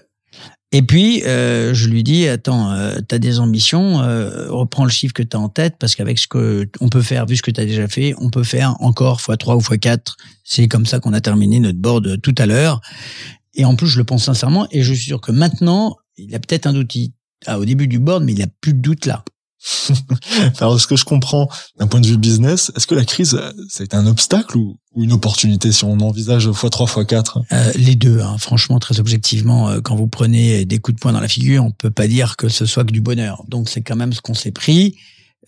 Et 0.71 0.81
puis, 0.81 1.23
euh, 1.23 1.73
je 1.73 1.87
lui 1.87 2.03
dis, 2.03 2.27
attends, 2.27 2.71
euh, 2.71 2.95
tu 3.07 3.15
as 3.15 3.19
des 3.19 3.39
ambitions, 3.39 4.01
euh, 4.01 4.49
reprends 4.49 4.83
le 4.83 4.89
chiffre 4.89 5.13
que 5.13 5.23
tu 5.23 5.37
as 5.37 5.39
en 5.39 5.47
tête, 5.47 5.75
parce 5.79 5.95
qu'avec 5.95 6.19
ce 6.19 6.27
que 6.27 6.67
on 6.81 6.89
peut 6.89 7.01
faire, 7.01 7.25
vu 7.25 7.37
ce 7.37 7.41
que 7.41 7.51
tu 7.51 7.61
as 7.61 7.65
déjà 7.65 7.87
fait, 7.87 8.13
on 8.17 8.29
peut 8.29 8.43
faire 8.43 8.75
encore 8.81 9.19
x3 9.19 9.55
ou 9.55 9.59
x4. 9.59 10.15
C'est 10.43 10.67
comme 10.67 10.85
ça 10.85 10.99
qu'on 10.99 11.13
a 11.13 11.21
terminé 11.21 11.59
notre 11.59 11.77
board 11.77 12.19
tout 12.21 12.35
à 12.37 12.45
l'heure. 12.45 12.81
Et 13.53 13.63
en 13.63 13.75
plus, 13.75 13.87
je 13.87 13.97
le 13.97 14.03
pense 14.03 14.25
sincèrement, 14.25 14.67
et 14.71 14.81
je 14.81 14.93
suis 14.93 15.05
sûr 15.05 15.21
que 15.21 15.31
maintenant, 15.31 15.95
il 16.17 16.33
a 16.35 16.39
peut-être 16.39 16.67
un 16.67 16.73
doute. 16.73 16.95
Ah, 17.47 17.59
au 17.59 17.65
début 17.65 17.87
du 17.87 17.99
board, 17.99 18.23
mais 18.23 18.33
il 18.33 18.41
a 18.41 18.47
plus 18.59 18.73
de 18.73 18.79
doute 18.79 19.05
là. 19.05 19.23
Alors, 20.59 20.79
ce 20.79 20.87
que 20.87 20.95
je 20.95 21.05
comprends 21.05 21.49
d'un 21.79 21.87
point 21.87 21.99
de 21.99 22.07
vue 22.07 22.17
business, 22.17 22.71
est-ce 22.75 22.87
que 22.87 22.95
la 22.95 23.05
crise, 23.05 23.35
a 23.35 23.83
été 23.83 23.95
un 23.95 24.07
obstacle 24.07 24.57
ou, 24.57 24.77
une 24.97 25.11
opportunité 25.11 25.73
si 25.73 25.83
on 25.83 25.99
envisage 25.99 26.47
x3, 26.47 27.03
x4 27.03 27.43
euh, 27.51 27.71
Les 27.75 27.95
deux, 27.95 28.21
hein. 28.21 28.37
franchement, 28.37 28.79
très 28.79 29.01
objectivement, 29.01 29.67
euh, 29.67 29.81
quand 29.81 29.95
vous 29.95 30.07
prenez 30.07 30.63
des 30.63 30.79
coups 30.79 30.95
de 30.95 30.99
poing 31.01 31.11
dans 31.11 31.19
la 31.19 31.27
figure, 31.27 31.65
on 31.65 31.71
peut 31.71 31.91
pas 31.91 32.07
dire 32.07 32.37
que 32.37 32.47
ce 32.47 32.65
soit 32.65 32.85
que 32.85 32.93
du 32.93 33.01
bonheur. 33.01 33.43
Donc, 33.49 33.67
c'est 33.67 33.81
quand 33.81 33.97
même 33.97 34.13
ce 34.13 34.21
qu'on 34.21 34.33
s'est 34.33 34.51
pris, 34.51 34.95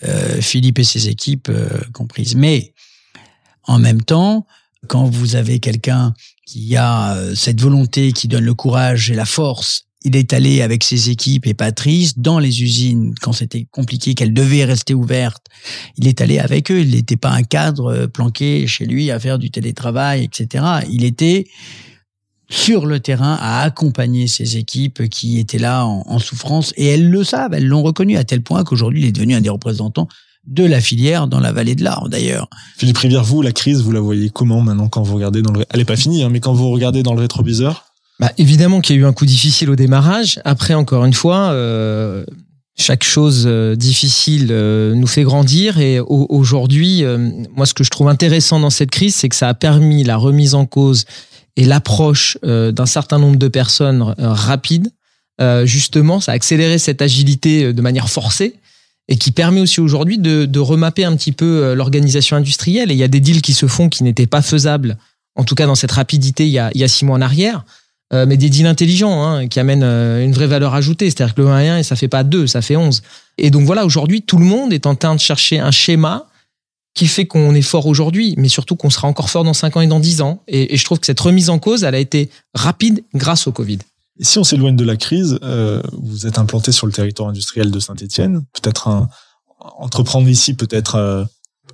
euh, 0.03 0.41
Philippe 0.41 0.79
et 0.79 0.83
ses 0.83 1.07
équipes 1.09 1.49
euh, 1.49 1.69
comprises. 1.91 2.35
Mais, 2.35 2.73
en 3.63 3.79
même 3.79 4.03
temps, 4.03 4.45
quand 4.87 5.05
vous 5.05 5.35
avez 5.35 5.59
quelqu'un 5.59 6.13
qui 6.45 6.75
a 6.75 7.15
euh, 7.15 7.35
cette 7.35 7.59
volonté, 7.59 8.13
qui 8.13 8.27
donne 8.27 8.45
le 8.45 8.53
courage 8.53 9.09
et 9.09 9.15
la 9.15 9.25
force 9.25 9.86
il 10.07 10.15
est 10.15 10.31
allé 10.31 10.61
avec 10.61 10.83
ses 10.85 11.09
équipes 11.09 11.47
et 11.47 11.53
Patrice 11.53 12.17
dans 12.17 12.39
les 12.39 12.63
usines 12.63 13.13
quand 13.21 13.33
c'était 13.33 13.67
compliqué, 13.69 14.13
qu'elles 14.13 14.33
devaient 14.33 14.63
rester 14.63 14.93
ouvertes. 14.93 15.45
Il 15.97 16.07
est 16.07 16.21
allé 16.21 16.39
avec 16.39 16.71
eux. 16.71 16.79
Il 16.79 16.91
n'était 16.91 17.17
pas 17.17 17.31
un 17.31 17.43
cadre 17.43 17.93
euh, 17.93 18.07
planqué 18.07 18.67
chez 18.67 18.85
lui 18.85 19.11
à 19.11 19.19
faire 19.19 19.37
du 19.37 19.51
télétravail, 19.51 20.23
etc. 20.23 20.63
Il 20.89 21.03
était 21.03 21.47
sur 22.49 22.85
le 22.85 23.01
terrain 23.01 23.37
à 23.41 23.61
accompagner 23.63 24.27
ses 24.27 24.55
équipes 24.55 25.09
qui 25.09 25.39
étaient 25.39 25.57
là 25.57 25.85
en, 25.85 26.19
souffrance 26.19 26.73
et 26.77 26.85
elles 26.85 27.09
le 27.09 27.25
savent, 27.25 27.53
elles 27.53 27.67
l'ont 27.67 27.83
reconnu 27.83 28.15
à 28.15 28.23
tel 28.23 28.41
point 28.41 28.63
qu'aujourd'hui 28.63 29.01
il 29.01 29.07
est 29.07 29.11
devenu 29.11 29.35
un 29.35 29.41
des 29.41 29.49
représentants 29.49 30.07
de 30.45 30.63
la 30.63 30.79
filière 30.79 31.27
dans 31.27 31.41
la 31.41 31.51
vallée 31.51 31.75
de 31.75 31.83
l'Arbre 31.83 32.07
d'ailleurs. 32.07 32.47
Philippe 32.77 32.99
Rivière, 32.99 33.25
vous, 33.25 33.41
la 33.41 33.51
crise, 33.51 33.81
vous 33.81 33.91
la 33.91 33.99
voyez 33.99 34.29
comment 34.29 34.61
maintenant 34.61 34.87
quand 34.87 35.01
vous 35.01 35.15
regardez 35.15 35.41
dans 35.41 35.51
le... 35.51 35.65
Elle 35.69 35.79
n'est 35.79 35.85
pas 35.85 35.97
finie, 35.97 36.23
hein, 36.23 36.29
mais 36.29 36.39
quand 36.39 36.53
vous 36.53 36.69
regardez 36.69 37.03
dans 37.03 37.13
le 37.13 37.19
rétroviseur 37.19 37.86
bah, 38.19 38.31
évidemment 38.37 38.81
qu'il 38.81 38.95
y 38.95 38.99
a 38.99 39.01
eu 39.01 39.05
un 39.05 39.13
coup 39.13 39.25
difficile 39.25 39.69
au 39.69 39.75
démarrage. 39.75 40.39
Après, 40.45 40.73
encore 40.73 41.05
une 41.05 41.13
fois, 41.13 41.51
euh, 41.51 42.25
chaque 42.79 43.03
chose 43.03 43.45
euh, 43.47 43.75
difficile 43.75 44.49
euh, 44.51 44.93
nous 44.93 45.07
fait 45.07 45.23
grandir. 45.23 45.79
Et 45.79 45.99
aujourd'hui, 45.99 47.03
euh, 47.03 47.17
moi, 47.55 47.65
ce 47.65 47.73
que 47.73 47.83
je 47.83 47.89
trouve 47.89 48.07
intéressant 48.07 48.59
dans 48.59 48.69
cette 48.69 48.91
crise, 48.91 49.15
c'est 49.15 49.29
que 49.29 49.35
ça 49.35 49.49
a 49.49 49.53
permis 49.53 50.03
la 50.03 50.15
remise 50.15 50.53
en 50.53 50.65
cause 50.65 51.05
et 51.55 51.65
l'approche 51.65 52.37
d'un 52.43 52.85
certain 52.85 53.17
nombre 53.17 53.37
de 53.37 53.47
personnes 53.47 54.13
rapide. 54.19 54.91
justement, 55.63 56.19
ça 56.19 56.33
a 56.33 56.35
accéléré 56.35 56.77
cette 56.77 57.01
agilité 57.01 57.73
de 57.73 57.81
manière 57.81 58.11
forcée 58.11 58.53
et 59.07 59.17
qui 59.17 59.31
permet 59.31 59.61
aussi 59.61 59.79
aujourd'hui 59.79 60.19
de, 60.19 60.45
de 60.45 60.59
remapper 60.59 61.03
un 61.03 61.15
petit 61.15 61.31
peu 61.31 61.73
l'organisation 61.73 62.37
industrielle. 62.37 62.91
Et 62.91 62.93
il 62.93 62.99
y 62.99 63.03
a 63.03 63.07
des 63.07 63.19
deals 63.19 63.41
qui 63.41 63.53
se 63.53 63.65
font 63.65 63.89
qui 63.89 64.03
n'étaient 64.03 64.27
pas 64.27 64.43
faisables, 64.43 64.99
en 65.35 65.43
tout 65.43 65.55
cas 65.55 65.65
dans 65.65 65.73
cette 65.73 65.93
rapidité 65.93 66.45
il 66.45 66.51
y 66.51 66.59
a, 66.59 66.69
il 66.75 66.81
y 66.81 66.83
a 66.83 66.87
six 66.87 67.05
mois 67.05 67.17
en 67.17 67.21
arrière. 67.21 67.65
Euh, 68.13 68.25
mais 68.25 68.37
des 68.37 68.49
deals 68.49 68.67
intelligents 68.67 69.21
hein, 69.21 69.47
qui 69.47 69.59
amènent 69.59 69.83
euh, 69.83 70.23
une 70.23 70.31
vraie 70.31 70.47
valeur 70.47 70.73
ajoutée. 70.73 71.09
C'est-à-dire 71.09 71.35
que 71.35 71.41
le 71.41 71.47
1 71.49 71.59
et 71.59 71.69
1, 71.69 71.83
ça 71.83 71.97
fait 71.97 72.07
pas 72.07 72.23
2, 72.23 72.47
ça 72.47 72.61
fait 72.61 72.77
11. 72.77 73.01
Et 73.37 73.51
donc 73.51 73.65
voilà, 73.65 73.85
aujourd'hui, 73.85 74.21
tout 74.21 74.37
le 74.37 74.45
monde 74.45 74.71
est 74.71 74.85
en 74.85 74.95
train 74.95 75.13
de 75.13 75.19
chercher 75.19 75.59
un 75.59 75.71
schéma 75.71 76.27
qui 76.93 77.07
fait 77.07 77.25
qu'on 77.25 77.53
est 77.53 77.61
fort 77.61 77.85
aujourd'hui, 77.85 78.33
mais 78.37 78.47
surtout 78.47 78.75
qu'on 78.75 78.89
sera 78.89 79.07
encore 79.07 79.29
fort 79.29 79.43
dans 79.43 79.53
5 79.53 79.77
ans 79.77 79.81
et 79.81 79.87
dans 79.87 79.99
10 79.99 80.21
ans. 80.21 80.41
Et, 80.47 80.77
je 80.77 80.85
trouve 80.85 80.99
que 80.99 81.05
cette 81.05 81.19
remise 81.19 81.49
en 81.49 81.59
cause, 81.59 81.83
elle 81.83 81.95
a 81.95 81.99
été 81.99 82.29
rapide 82.53 83.03
grâce 83.13 83.45
au 83.45 83.51
Covid. 83.51 83.79
Et 84.19 84.23
si 84.23 84.39
on 84.39 84.43
s'éloigne 84.43 84.77
de 84.77 84.85
la 84.85 84.95
crise, 84.95 85.37
euh, 85.43 85.83
vous 85.91 86.25
êtes 86.25 86.39
implanté 86.39 86.71
sur 86.71 86.87
le 86.87 86.93
territoire 86.93 87.29
industriel 87.29 87.71
de 87.71 87.79
Saint-Étienne, 87.79 88.43
peut-être 88.53 89.07
entreprendre 89.59 90.29
ici 90.29 90.53
peut-être 90.53 90.95
euh, 90.95 91.25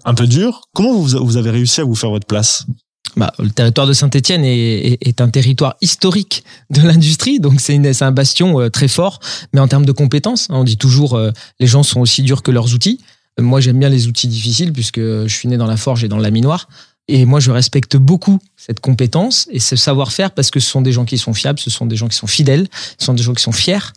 un 0.04 0.13
peu 0.16 0.25
dur. 0.28 0.62
Comment 0.74 0.94
vous, 0.94 1.24
vous 1.24 1.38
avez 1.38 1.52
réussi 1.52 1.80
à 1.80 1.84
vous 1.84 1.96
faire 1.96 2.10
votre 2.10 2.28
place? 2.28 2.66
Bah, 3.15 3.34
le 3.39 3.50
territoire 3.50 3.88
de 3.88 3.93
Saint-Etienne 3.93 4.43
est, 4.46 5.22
un 5.22 5.29
territoire 5.29 5.75
historique 5.82 6.43
de 6.70 6.82
l'industrie, 6.82 7.39
donc 7.39 7.60
c'est 7.62 8.01
un 8.01 8.12
bastion 8.12 8.60
euh, 8.60 8.70
très 8.70 8.88
fort. 8.88 9.20
Mais 9.53 9.60
en 9.60 9.67
termes 9.67 9.86
de 9.86 9.91
compétences, 9.91 10.48
hein, 10.50 10.55
on 10.58 10.63
dit 10.63 10.77
toujours 10.77 11.15
euh, 11.15 11.32
les 11.60 11.67
gens 11.67 11.84
sont 11.84 12.01
aussi 12.01 12.24
durs 12.24 12.41
que 12.41 12.51
leurs 12.51 12.74
outils. 12.74 13.00
Moi, 13.39 13.62
j'aime 13.62 13.79
bien 13.79 13.89
les 13.89 14.08
outils 14.08 14.27
difficiles 14.27 14.74
puisque 14.74 15.00
je 15.00 15.27
suis 15.27 15.48
né 15.48 15.58
dans 15.58 15.65
la 15.65 15.77
forge 15.77 16.03
et 16.03 16.08
dans 16.08 16.17
le 16.17 16.24
laminoir. 16.24 16.67
Et 17.08 17.25
moi, 17.25 17.39
je 17.39 17.51
respecte 17.51 17.98
beaucoup 17.98 18.39
cette 18.55 18.79
compétence 18.79 19.48
et 19.51 19.60
ce 19.60 19.75
savoir-faire 19.75 20.32
parce 20.32 20.51
que 20.51 20.60
ce 20.60 20.70
sont 20.70 20.82
des 20.82 20.91
gens 20.91 21.05
qui 21.05 21.17
sont 21.17 21.34
fiables, 21.34 21.60
ce 21.60 21.70
sont 21.70 21.86
des 21.86 21.96
gens 21.96 22.08
qui 22.08 22.15
sont 22.15 22.27
fidèles, 22.27 22.67
ce 22.98 23.05
sont 23.05 23.13
des 23.13 23.24
gens 23.24 23.34
qui 23.34 23.43
sont 23.43 23.51
fiers. 23.51 23.91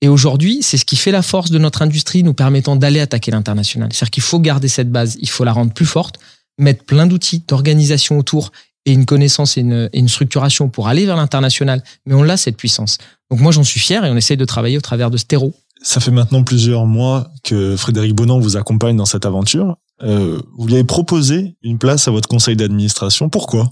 Et 0.00 0.08
aujourd'hui, 0.08 0.60
c'est 0.62 0.76
ce 0.76 0.84
qui 0.84 0.96
fait 0.96 1.10
la 1.10 1.22
force 1.22 1.50
de 1.50 1.58
notre 1.58 1.82
industrie, 1.82 2.22
nous 2.22 2.34
permettant 2.34 2.76
d'aller 2.76 3.00
attaquer 3.00 3.30
l'international. 3.30 3.90
C'est-à-dire 3.92 4.10
qu'il 4.10 4.22
faut 4.22 4.38
garder 4.38 4.68
cette 4.68 4.90
base, 4.90 5.16
il 5.20 5.28
faut 5.28 5.44
la 5.44 5.52
rendre 5.52 5.72
plus 5.72 5.86
forte, 5.86 6.18
mettre 6.58 6.84
plein 6.84 7.06
d'outils 7.06 7.42
d'organisation 7.46 8.18
autour 8.18 8.52
et 8.84 8.92
une 8.92 9.06
connaissance 9.06 9.56
et 9.56 9.60
une, 9.60 10.08
structuration 10.08 10.68
pour 10.68 10.88
aller 10.88 11.06
vers 11.06 11.16
l'international. 11.16 11.82
Mais 12.06 12.14
on 12.14 12.28
a 12.28 12.36
cette 12.36 12.56
puissance. 12.56 12.98
Donc 13.30 13.40
moi, 13.40 13.52
j'en 13.52 13.64
suis 13.64 13.80
fier 13.80 14.04
et 14.04 14.10
on 14.10 14.16
essaye 14.16 14.36
de 14.36 14.44
travailler 14.44 14.78
au 14.78 14.80
travers 14.80 15.10
de 15.10 15.16
Stéro. 15.16 15.54
Ça 15.82 16.00
fait 16.00 16.10
maintenant 16.10 16.42
plusieurs 16.42 16.86
mois 16.86 17.30
que 17.44 17.76
Frédéric 17.76 18.14
Bonan 18.14 18.40
vous 18.40 18.56
accompagne 18.56 18.96
dans 18.96 19.04
cette 19.04 19.26
aventure. 19.26 19.76
Euh, 20.02 20.40
vous 20.56 20.66
lui 20.66 20.74
avez 20.74 20.84
proposé 20.84 21.56
une 21.62 21.78
place 21.78 22.08
à 22.08 22.10
votre 22.10 22.28
conseil 22.28 22.56
d'administration. 22.56 23.28
Pourquoi? 23.28 23.70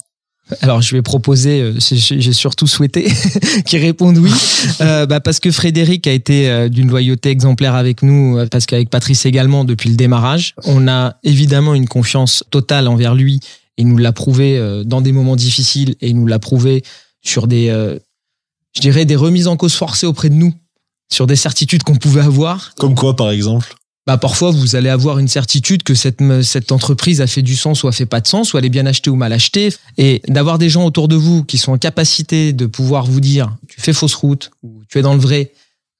Alors 0.60 0.80
je 0.80 0.94
vais 0.94 1.02
proposer, 1.02 1.60
euh, 1.60 1.74
j'ai 1.78 2.32
surtout 2.32 2.66
souhaité 2.66 3.12
qu'il 3.66 3.80
réponde 3.80 4.18
oui, 4.18 4.30
euh, 4.80 5.04
bah 5.06 5.18
parce 5.20 5.40
que 5.40 5.50
Frédéric 5.50 6.06
a 6.06 6.12
été 6.12 6.48
euh, 6.48 6.68
d'une 6.68 6.88
loyauté 6.88 7.30
exemplaire 7.30 7.74
avec 7.74 8.02
nous, 8.02 8.38
parce 8.50 8.66
qu'avec 8.66 8.88
Patrice 8.88 9.26
également 9.26 9.64
depuis 9.64 9.90
le 9.90 9.96
démarrage, 9.96 10.54
on 10.64 10.86
a 10.86 11.16
évidemment 11.24 11.74
une 11.74 11.88
confiance 11.88 12.44
totale 12.50 12.86
envers 12.86 13.14
lui. 13.14 13.40
Il 13.76 13.88
nous 13.88 13.98
l'a 13.98 14.12
prouvé 14.12 14.82
dans 14.86 15.02
des 15.02 15.12
moments 15.12 15.36
difficiles 15.36 15.96
et 16.00 16.08
il 16.08 16.16
nous 16.16 16.26
l'a 16.26 16.38
prouvé 16.38 16.82
sur 17.22 17.46
des, 17.46 17.66
je 18.74 18.80
dirais, 18.80 19.04
des 19.04 19.16
remises 19.16 19.48
en 19.48 19.56
cause 19.58 19.74
forcées 19.74 20.06
auprès 20.06 20.30
de 20.30 20.34
nous, 20.34 20.54
sur 21.12 21.26
des 21.26 21.36
certitudes 21.36 21.82
qu'on 21.82 21.96
pouvait 21.96 22.22
avoir. 22.22 22.74
Comme 22.76 22.94
quoi, 22.94 23.16
par 23.16 23.30
exemple 23.30 23.74
bah 24.06 24.18
parfois 24.18 24.52
vous 24.52 24.76
allez 24.76 24.88
avoir 24.88 25.18
une 25.18 25.26
certitude 25.26 25.82
que 25.82 25.94
cette, 25.94 26.22
cette 26.42 26.70
entreprise 26.70 27.20
a 27.20 27.26
fait 27.26 27.42
du 27.42 27.56
sens 27.56 27.82
ou 27.82 27.88
a 27.88 27.92
fait 27.92 28.06
pas 28.06 28.20
de 28.20 28.26
sens, 28.26 28.54
ou 28.54 28.58
elle 28.58 28.64
est 28.64 28.70
bien 28.70 28.86
achetée 28.86 29.10
ou 29.10 29.16
mal 29.16 29.32
achetée. 29.32 29.70
Et 29.98 30.22
d'avoir 30.28 30.58
des 30.58 30.68
gens 30.68 30.84
autour 30.84 31.08
de 31.08 31.16
vous 31.16 31.42
qui 31.42 31.58
sont 31.58 31.72
en 31.72 31.78
capacité 31.78 32.52
de 32.52 32.66
pouvoir 32.66 33.06
vous 33.06 33.20
dire 33.20 33.56
tu 33.68 33.80
fais 33.80 33.92
fausse 33.92 34.14
route 34.14 34.50
ou 34.62 34.82
tu 34.88 34.98
es 34.98 35.02
dans 35.02 35.14
le 35.14 35.20
vrai 35.20 35.52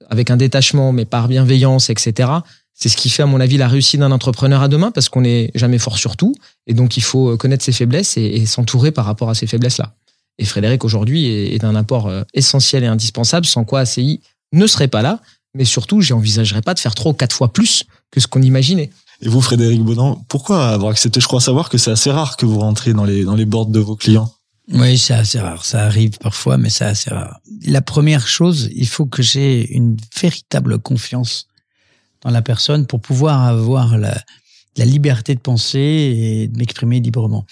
avec 0.08 0.30
un 0.30 0.36
détachement 0.36 0.92
mais 0.92 1.04
par 1.04 1.26
bienveillance, 1.26 1.90
etc. 1.90 2.30
C'est 2.74 2.88
ce 2.88 2.96
qui 2.96 3.08
fait 3.08 3.24
à 3.24 3.26
mon 3.26 3.40
avis 3.40 3.56
la 3.56 3.66
réussite 3.66 3.98
d'un 3.98 4.12
entrepreneur 4.12 4.62
à 4.62 4.68
demain 4.68 4.92
parce 4.92 5.08
qu'on 5.08 5.22
n'est 5.22 5.50
jamais 5.54 5.78
fort 5.78 5.98
sur 5.98 6.16
tout 6.16 6.34
et 6.68 6.74
donc 6.74 6.96
il 6.96 7.02
faut 7.02 7.36
connaître 7.36 7.64
ses 7.64 7.72
faiblesses 7.72 8.16
et, 8.16 8.26
et 8.26 8.46
s'entourer 8.46 8.92
par 8.92 9.04
rapport 9.04 9.30
à 9.30 9.34
ces 9.34 9.48
faiblesses-là. 9.48 9.94
Et 10.38 10.44
Frédéric 10.44 10.84
aujourd'hui 10.84 11.26
est, 11.26 11.54
est 11.54 11.58
d'un 11.58 11.74
apport 11.74 12.06
euh, 12.06 12.22
essentiel 12.34 12.84
et 12.84 12.86
indispensable 12.86 13.46
sans 13.46 13.64
quoi 13.64 13.80
ACI 13.80 14.20
ne 14.52 14.66
serait 14.66 14.88
pas 14.88 15.02
là 15.02 15.20
mais 15.56 15.64
surtout, 15.64 16.00
j'envisagerais 16.00 16.62
pas 16.62 16.74
de 16.74 16.78
faire 16.78 16.94
trois 16.94 17.12
ou 17.12 17.14
quatre 17.14 17.34
fois 17.34 17.52
plus 17.52 17.84
que 18.10 18.20
ce 18.20 18.26
qu'on 18.26 18.42
imaginait. 18.42 18.90
Et 19.22 19.28
vous, 19.28 19.40
Frédéric 19.40 19.82
Bonan, 19.82 20.24
pourquoi 20.28 20.68
avoir 20.68 20.90
accepté? 20.90 21.20
Je 21.20 21.26
crois 21.26 21.40
savoir 21.40 21.70
que 21.70 21.78
c'est 21.78 21.90
assez 21.90 22.10
rare 22.10 22.36
que 22.36 22.44
vous 22.44 22.60
rentrez 22.60 22.92
dans 22.92 23.04
les, 23.04 23.24
dans 23.24 23.34
les 23.34 23.46
boards 23.46 23.66
de 23.66 23.80
vos 23.80 23.96
clients. 23.96 24.30
Oui, 24.72 24.98
c'est 24.98 25.14
assez 25.14 25.38
rare. 25.38 25.64
Ça 25.64 25.84
arrive 25.84 26.18
parfois, 26.18 26.58
mais 26.58 26.70
c'est 26.70 26.84
assez 26.84 27.10
rare. 27.10 27.40
La 27.64 27.80
première 27.80 28.26
chose, 28.26 28.68
il 28.74 28.88
faut 28.88 29.06
que 29.06 29.22
j'ai 29.22 29.72
une 29.72 29.96
véritable 30.20 30.78
confiance 30.78 31.46
dans 32.22 32.30
la 32.30 32.42
personne 32.42 32.86
pour 32.86 33.00
pouvoir 33.00 33.42
avoir 33.42 33.96
la, 33.96 34.20
la 34.76 34.84
liberté 34.84 35.34
de 35.34 35.40
penser 35.40 35.78
et 35.78 36.48
de 36.48 36.58
m'exprimer 36.58 37.00
librement 37.00 37.46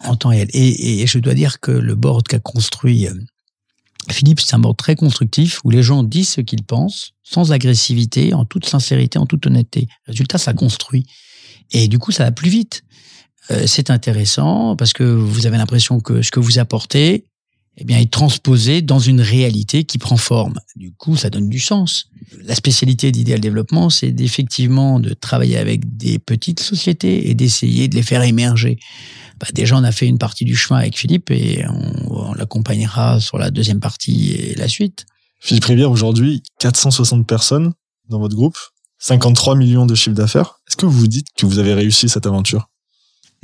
en 0.00 0.16
temps 0.16 0.30
réel. 0.30 0.48
Et, 0.52 1.02
et, 1.02 1.06
je 1.06 1.18
dois 1.18 1.34
dire 1.34 1.60
que 1.60 1.70
le 1.70 1.94
board 1.94 2.26
qu'a 2.26 2.38
construit 2.38 3.06
euh, 3.06 3.14
Philippe, 4.10 4.40
c'est 4.40 4.54
un 4.54 4.58
board 4.58 4.76
très 4.76 4.96
constructif 4.96 5.60
où 5.64 5.70
les 5.70 5.82
gens 5.82 6.02
disent 6.02 6.30
ce 6.30 6.40
qu'ils 6.40 6.62
pensent, 6.62 7.12
sans 7.22 7.52
agressivité, 7.52 8.32
en 8.32 8.44
toute 8.44 8.66
sincérité, 8.66 9.18
en 9.18 9.26
toute 9.26 9.46
honnêteté. 9.46 9.86
Résultat, 10.06 10.38
ça 10.38 10.54
construit. 10.54 11.06
Et 11.72 11.88
du 11.88 11.98
coup, 11.98 12.12
ça 12.12 12.24
va 12.24 12.32
plus 12.32 12.50
vite. 12.50 12.82
Euh, 13.50 13.64
c'est 13.66 13.90
intéressant 13.90 14.76
parce 14.76 14.92
que 14.92 15.04
vous 15.04 15.46
avez 15.46 15.58
l'impression 15.58 16.00
que 16.00 16.22
ce 16.22 16.30
que 16.30 16.40
vous 16.40 16.58
apportez, 16.58 17.24
eh 17.76 17.84
bien, 17.84 17.98
est 17.98 18.10
transposé 18.10 18.82
dans 18.82 18.98
une 18.98 19.20
réalité 19.20 19.84
qui 19.84 19.98
prend 19.98 20.16
forme. 20.16 20.58
Du 20.74 20.92
coup, 20.92 21.16
ça 21.16 21.30
donne 21.30 21.48
du 21.48 21.60
sens. 21.60 22.08
La 22.44 22.54
spécialité 22.54 23.12
d'Idéal 23.12 23.40
Développement, 23.40 23.88
c'est 23.88 24.20
effectivement 24.20 25.00
de 25.00 25.14
travailler 25.14 25.58
avec 25.58 25.96
des 25.96 26.18
petites 26.18 26.60
sociétés 26.60 27.30
et 27.30 27.34
d'essayer 27.34 27.88
de 27.88 27.94
les 27.94 28.02
faire 28.02 28.22
émerger 28.22 28.78
bah 29.38 29.46
déjà 29.52 29.76
on 29.76 29.84
a 29.84 29.92
fait 29.92 30.06
une 30.06 30.18
partie 30.18 30.44
du 30.44 30.56
chemin 30.56 30.80
avec 30.80 30.96
Philippe 30.96 31.30
et 31.30 31.64
on, 31.68 32.28
on 32.30 32.34
l'accompagnera 32.34 33.20
sur 33.20 33.38
la 33.38 33.50
deuxième 33.50 33.80
partie 33.80 34.32
et 34.32 34.54
la 34.54 34.68
suite. 34.68 35.06
Philippe 35.40 35.64
Rivière, 35.66 35.90
aujourd'hui, 35.90 36.42
460 36.58 37.26
personnes 37.26 37.72
dans 38.08 38.18
votre 38.18 38.34
groupe, 38.34 38.56
53 38.98 39.54
millions 39.54 39.86
de 39.86 39.94
chiffre 39.94 40.16
d'affaires. 40.16 40.60
Est-ce 40.68 40.76
que 40.76 40.86
vous 40.86 40.92
vous 40.98 41.06
dites 41.06 41.28
que 41.36 41.46
vous 41.46 41.58
avez 41.58 41.74
réussi 41.74 42.08
cette 42.08 42.26
aventure? 42.26 42.68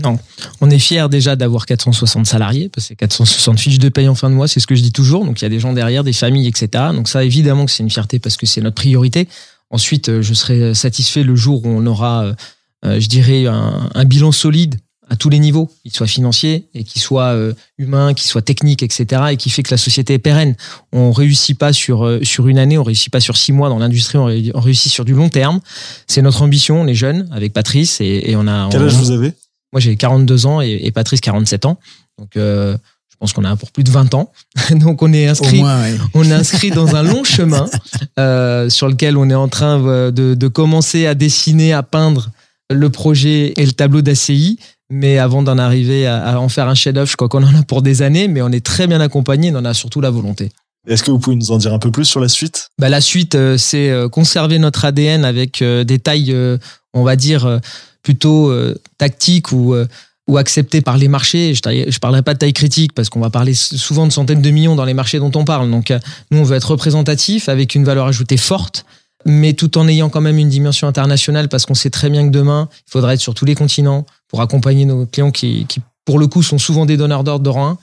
Non, 0.02 0.18
on 0.60 0.70
est 0.70 0.78
fier 0.80 1.08
déjà 1.08 1.36
d'avoir 1.36 1.66
460 1.66 2.26
salariés, 2.26 2.68
parce 2.68 2.86
que 2.86 2.88
c'est 2.88 2.96
460 2.96 3.60
fiches 3.60 3.78
de 3.78 3.88
paye 3.88 4.08
en 4.08 4.16
fin 4.16 4.28
de 4.28 4.34
mois, 4.34 4.48
c'est 4.48 4.58
ce 4.58 4.66
que 4.66 4.74
je 4.74 4.82
dis 4.82 4.90
toujours. 4.90 5.24
Donc 5.24 5.40
il 5.40 5.44
y 5.44 5.46
a 5.46 5.48
des 5.48 5.60
gens 5.60 5.72
derrière, 5.72 6.02
des 6.02 6.12
familles, 6.12 6.48
etc. 6.48 6.86
Donc 6.92 7.08
ça, 7.08 7.22
évidemment 7.22 7.64
que 7.64 7.70
c'est 7.70 7.84
une 7.84 7.90
fierté 7.90 8.18
parce 8.18 8.36
que 8.36 8.44
c'est 8.44 8.60
notre 8.60 8.74
priorité. 8.74 9.28
Ensuite, 9.70 10.08
euh, 10.08 10.20
je 10.20 10.34
serai 10.34 10.74
satisfait 10.74 11.22
le 11.22 11.36
jour 11.36 11.64
où 11.64 11.68
on 11.68 11.86
aura, 11.86 12.24
euh, 12.24 12.34
euh, 12.84 13.00
je 13.00 13.08
dirais, 13.08 13.46
un, 13.46 13.88
un 13.94 14.04
bilan 14.04 14.32
solide 14.32 14.80
à 15.08 15.16
tous 15.16 15.28
les 15.28 15.38
niveaux, 15.38 15.70
qu'il 15.82 15.94
soit 15.94 16.06
financier 16.06 16.66
et 16.74 16.84
qu'il 16.84 17.02
soit 17.02 17.34
euh, 17.34 17.52
humain, 17.78 18.14
qu'il 18.14 18.26
soit 18.26 18.42
technique, 18.42 18.82
etc. 18.82 19.22
et 19.32 19.36
qui 19.36 19.50
fait 19.50 19.62
que 19.62 19.70
la 19.70 19.76
société 19.76 20.14
est 20.14 20.18
pérenne. 20.18 20.56
On 20.92 21.12
réussit 21.12 21.58
pas 21.58 21.72
sur 21.72 22.04
euh, 22.04 22.20
sur 22.22 22.48
une 22.48 22.58
année, 22.58 22.78
on 22.78 22.82
réussit 22.82 23.12
pas 23.12 23.20
sur 23.20 23.36
six 23.36 23.52
mois 23.52 23.68
dans 23.68 23.78
l'industrie, 23.78 24.18
on, 24.18 24.60
réussit 24.60 24.90
sur 24.90 25.04
du 25.04 25.14
long 25.14 25.28
terme. 25.28 25.60
C'est 26.06 26.22
notre 26.22 26.42
ambition, 26.42 26.80
on 26.80 26.86
est 26.86 26.94
jeunes 26.94 27.28
avec 27.32 27.52
Patrice 27.52 28.00
et, 28.00 28.22
et 28.26 28.36
on 28.36 28.46
a. 28.46 28.68
Quel 28.70 28.82
âge 28.82 28.94
vous 28.94 29.10
avez? 29.10 29.32
Moi 29.72 29.80
j'ai 29.80 29.96
42 29.96 30.46
ans 30.46 30.60
et, 30.60 30.80
et, 30.82 30.92
Patrice 30.92 31.20
47 31.20 31.66
ans. 31.66 31.78
Donc 32.18 32.36
euh, 32.36 32.76
je 33.10 33.16
pense 33.18 33.32
qu'on 33.32 33.44
a 33.44 33.56
pour 33.56 33.72
plus 33.72 33.84
de 33.84 33.90
20 33.90 34.14
ans. 34.14 34.32
Donc 34.70 35.02
on 35.02 35.12
est 35.12 35.26
inscrit, 35.26 35.62
on 36.14 36.24
est 36.24 36.32
inscrit 36.32 36.70
dans 36.70 36.96
un 36.96 37.02
long 37.02 37.24
chemin 37.24 37.68
euh, 38.18 38.70
sur 38.70 38.88
lequel 38.88 39.16
on 39.16 39.28
est 39.28 39.34
en 39.34 39.48
train 39.48 39.80
de, 39.80 40.34
de 40.34 40.48
commencer 40.48 41.06
à 41.06 41.14
dessiner, 41.14 41.72
à 41.72 41.82
peindre 41.82 42.30
le 42.70 42.90
projet 42.90 43.52
et 43.56 43.66
le 43.66 43.72
tableau 43.72 44.02
d'ACI 44.02 44.58
mais 44.90 45.18
avant 45.18 45.42
d'en 45.42 45.58
arriver 45.58 46.06
à, 46.06 46.40
en 46.40 46.48
faire 46.48 46.68
un 46.68 46.74
chef-d'œuvre, 46.74 47.10
je 47.10 47.16
crois 47.16 47.28
qu'on 47.28 47.42
en 47.42 47.54
a 47.54 47.62
pour 47.62 47.82
des 47.82 48.02
années, 48.02 48.28
mais 48.28 48.42
on 48.42 48.50
est 48.50 48.64
très 48.64 48.86
bien 48.86 49.00
accompagné, 49.00 49.50
on 49.52 49.58
en 49.58 49.64
a 49.64 49.74
surtout 49.74 50.00
la 50.00 50.10
volonté. 50.10 50.50
Est-ce 50.86 51.02
que 51.02 51.10
vous 51.10 51.18
pouvez 51.18 51.36
nous 51.36 51.50
en 51.50 51.58
dire 51.58 51.72
un 51.72 51.78
peu 51.78 51.90
plus 51.90 52.04
sur 52.04 52.20
la 52.20 52.28
suite? 52.28 52.68
Bah, 52.78 52.90
La 52.90 53.00
suite, 53.00 53.34
euh, 53.34 53.56
c'est 53.56 53.90
euh, 53.90 54.08
conserver 54.08 54.58
notre 54.58 54.84
ADN 54.84 55.24
avec 55.24 55.62
euh, 55.62 55.84
des 55.84 55.98
tailles, 55.98 56.36
on 56.92 57.02
va 57.02 57.16
dire, 57.16 57.60
plutôt 58.02 58.52
tactiques 58.98 59.52
ou, 59.52 59.74
ou 60.28 60.36
acceptées 60.36 60.82
par 60.82 60.98
les 60.98 61.08
marchés. 61.08 61.54
Je 61.54 61.68
ne 61.68 61.98
parlerai 61.98 62.22
pas 62.22 62.34
de 62.34 62.38
taille 62.38 62.52
critique 62.52 62.92
parce 62.92 63.08
qu'on 63.08 63.20
va 63.20 63.30
parler 63.30 63.54
souvent 63.54 64.06
de 64.06 64.12
centaines 64.12 64.42
de 64.42 64.50
millions 64.50 64.76
dans 64.76 64.84
les 64.84 64.94
marchés 64.94 65.18
dont 65.18 65.32
on 65.34 65.44
parle. 65.44 65.70
Donc 65.70 65.92
nous, 66.30 66.38
on 66.38 66.44
veut 66.44 66.56
être 66.56 66.70
représentatif 66.70 67.48
avec 67.48 67.74
une 67.74 67.84
valeur 67.84 68.06
ajoutée 68.06 68.36
forte 68.36 68.84
mais 69.24 69.54
tout 69.54 69.78
en 69.78 69.88
ayant 69.88 70.08
quand 70.08 70.20
même 70.20 70.38
une 70.38 70.48
dimension 70.48 70.86
internationale 70.86 71.48
parce 71.48 71.66
qu'on 71.66 71.74
sait 71.74 71.90
très 71.90 72.10
bien 72.10 72.26
que 72.26 72.30
demain, 72.30 72.68
il 72.86 72.90
faudra 72.90 73.14
être 73.14 73.20
sur 73.20 73.34
tous 73.34 73.44
les 73.44 73.54
continents 73.54 74.04
pour 74.28 74.40
accompagner 74.40 74.84
nos 74.84 75.06
clients 75.06 75.30
qui, 75.30 75.66
pour 76.04 76.18
le 76.18 76.26
coup, 76.26 76.42
sont 76.42 76.58
souvent 76.58 76.86
des 76.86 76.96
donneurs 76.96 77.24
d'ordre 77.24 77.44
de 77.44 77.50
rang 77.50 77.78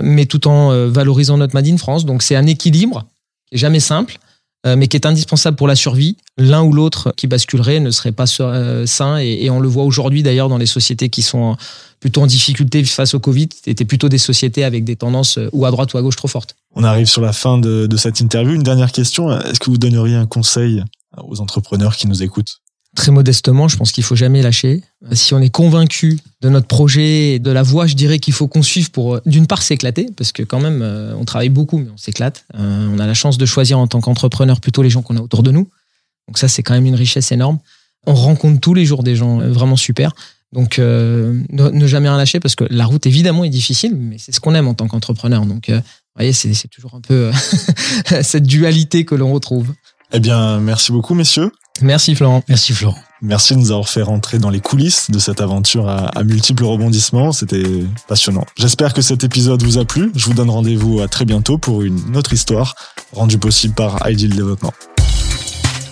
mais 0.00 0.26
tout 0.26 0.48
en 0.48 0.72
euh, 0.72 0.88
valorisant 0.88 1.38
notre 1.38 1.54
Made 1.54 1.68
in 1.68 1.76
France. 1.76 2.04
Donc 2.04 2.22
c'est 2.22 2.36
un 2.36 2.46
équilibre 2.46 3.06
qui 3.48 3.56
est 3.56 3.58
jamais 3.58 3.80
simple, 3.80 4.18
euh, 4.66 4.76
mais 4.76 4.88
qui 4.88 4.96
est 4.96 5.06
indispensable 5.06 5.56
pour 5.56 5.68
la 5.68 5.76
survie. 5.76 6.16
L'un 6.38 6.62
ou 6.62 6.72
l'autre 6.72 7.12
qui 7.16 7.26
basculerait 7.26 7.80
ne 7.80 7.90
serait 7.90 8.12
pas 8.12 8.24
euh, 8.40 8.86
sain, 8.86 9.18
et, 9.18 9.44
et 9.44 9.50
on 9.50 9.60
le 9.60 9.68
voit 9.68 9.84
aujourd'hui 9.84 10.22
d'ailleurs 10.22 10.48
dans 10.48 10.58
les 10.58 10.66
sociétés 10.66 11.08
qui 11.08 11.22
sont 11.22 11.56
plutôt 12.00 12.22
en 12.22 12.26
difficulté 12.26 12.84
face 12.84 13.14
au 13.14 13.20
Covid, 13.20 13.48
c'était 13.64 13.86
plutôt 13.86 14.10
des 14.10 14.18
sociétés 14.18 14.62
avec 14.62 14.84
des 14.84 14.96
tendances 14.96 15.38
ou 15.52 15.64
à 15.64 15.70
droite 15.70 15.94
ou 15.94 15.98
à 15.98 16.02
gauche 16.02 16.16
trop 16.16 16.28
fortes. 16.28 16.54
On 16.74 16.84
arrive 16.84 17.06
sur 17.06 17.22
la 17.22 17.32
fin 17.32 17.58
de, 17.58 17.96
cette 17.96 18.20
interview. 18.20 18.54
Une 18.54 18.62
dernière 18.62 18.92
question. 18.92 19.30
Est-ce 19.40 19.60
que 19.60 19.70
vous 19.70 19.78
donneriez 19.78 20.16
un 20.16 20.26
conseil 20.26 20.82
aux 21.16 21.40
entrepreneurs 21.40 21.96
qui 21.96 22.08
nous 22.08 22.22
écoutent? 22.22 22.60
Très 22.96 23.10
modestement, 23.10 23.66
je 23.66 23.76
pense 23.76 23.90
qu'il 23.90 24.04
faut 24.04 24.14
jamais 24.14 24.40
lâcher. 24.40 24.82
Si 25.12 25.34
on 25.34 25.40
est 25.40 25.50
convaincu 25.50 26.20
de 26.42 26.48
notre 26.48 26.68
projet 26.68 27.34
et 27.34 27.38
de 27.40 27.50
la 27.50 27.64
voie, 27.64 27.86
je 27.86 27.94
dirais 27.94 28.20
qu'il 28.20 28.34
faut 28.34 28.46
qu'on 28.46 28.62
suive 28.62 28.92
pour, 28.92 29.20
d'une 29.26 29.48
part, 29.48 29.62
s'éclater, 29.62 30.08
parce 30.16 30.30
que 30.30 30.44
quand 30.44 30.60
même, 30.60 30.80
euh, 30.80 31.12
on 31.16 31.24
travaille 31.24 31.48
beaucoup, 31.48 31.78
mais 31.78 31.90
on 31.92 31.96
s'éclate. 31.96 32.44
Euh, 32.54 32.88
on 32.92 33.00
a 33.00 33.06
la 33.06 33.14
chance 33.14 33.36
de 33.36 33.46
choisir 33.46 33.80
en 33.80 33.88
tant 33.88 34.00
qu'entrepreneur 34.00 34.60
plutôt 34.60 34.82
les 34.82 34.90
gens 34.90 35.02
qu'on 35.02 35.16
a 35.16 35.20
autour 35.20 35.42
de 35.42 35.50
nous. 35.50 35.68
Donc 36.28 36.38
ça, 36.38 36.46
c'est 36.46 36.62
quand 36.62 36.74
même 36.74 36.86
une 36.86 36.94
richesse 36.94 37.32
énorme. 37.32 37.58
On 38.06 38.14
rencontre 38.14 38.60
tous 38.60 38.74
les 38.74 38.84
jours 38.84 39.02
des 39.02 39.16
gens 39.16 39.40
euh, 39.40 39.50
vraiment 39.50 39.76
super. 39.76 40.12
Donc, 40.52 40.78
ne, 40.78 41.86
jamais 41.88 42.08
rien 42.08 42.16
lâcher 42.16 42.38
parce 42.38 42.54
que 42.54 42.62
la 42.70 42.86
route, 42.86 43.06
évidemment, 43.06 43.42
est 43.42 43.50
difficile, 43.50 43.96
mais 43.96 44.18
c'est 44.18 44.30
ce 44.30 44.38
qu'on 44.38 44.54
aime 44.54 44.68
en 44.68 44.74
tant 44.74 44.86
qu'entrepreneur. 44.86 45.46
Donc, 45.46 45.68
voyez, 46.16 46.32
c'est 46.32 46.54
c'est 46.54 46.68
toujours 46.68 46.94
un 46.94 47.00
peu 47.00 47.30
euh, 48.12 48.22
cette 48.22 48.44
dualité 48.44 49.04
que 49.04 49.14
l'on 49.14 49.32
retrouve. 49.32 49.72
Eh 50.12 50.20
bien, 50.20 50.60
merci 50.60 50.92
beaucoup, 50.92 51.14
messieurs. 51.14 51.50
Merci 51.80 52.14
Florent. 52.14 52.44
Merci 52.48 52.72
Florent. 52.72 52.98
Merci 53.20 53.54
de 53.54 53.58
nous 53.58 53.72
avoir 53.72 53.88
fait 53.88 54.02
rentrer 54.02 54.38
dans 54.38 54.50
les 54.50 54.60
coulisses 54.60 55.10
de 55.10 55.18
cette 55.18 55.40
aventure 55.40 55.88
à, 55.88 56.06
à 56.06 56.22
multiples 56.22 56.64
rebondissements. 56.64 57.32
C'était 57.32 57.64
passionnant. 58.06 58.44
J'espère 58.56 58.94
que 58.94 59.02
cet 59.02 59.24
épisode 59.24 59.62
vous 59.62 59.78
a 59.78 59.84
plu. 59.84 60.12
Je 60.14 60.26
vous 60.26 60.34
donne 60.34 60.50
rendez-vous 60.50 61.00
à 61.00 61.08
très 61.08 61.24
bientôt 61.24 61.58
pour 61.58 61.82
une 61.82 62.16
autre 62.16 62.32
histoire 62.32 62.76
rendue 63.12 63.38
possible 63.38 63.74
par 63.74 64.08
Ideal 64.08 64.30
Development. 64.36 64.72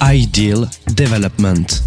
Ideal 0.03 0.69
Development. 0.95 1.83